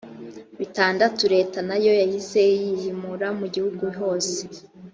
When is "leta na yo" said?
1.33-1.91